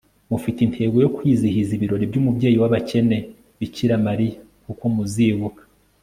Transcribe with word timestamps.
mufite 0.31 0.59
intego 0.63 0.97
yo 1.03 1.11
kwizihiza 1.15 1.71
ibirori 1.73 2.05
by'umubyeyi 2.11 2.57
w'abakene 2.61 3.17
bikira 3.59 3.95
mariya, 4.05 4.37
kuko 4.63 4.83
muzibuka 4.95 5.61